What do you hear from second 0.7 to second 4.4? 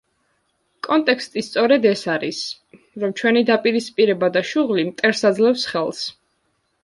კონტექსტი სწორედ ეს არის, რომ ჩვენი დაპირისპირება